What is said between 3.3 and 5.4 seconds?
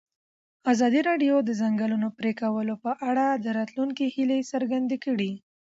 د راتلونکي هیلې څرګندې کړې.